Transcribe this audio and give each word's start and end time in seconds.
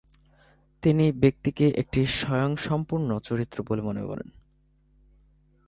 তিনি 0.83 1.05
ব্যক্তিকে 1.11 1.65
একটি 1.75 2.05
স্বয়ংসম্পর্ণ 2.05 3.09
চরিত্র 3.19 3.57
বলে 3.67 3.81
মনে 3.81 4.03
করেন। 4.05 4.29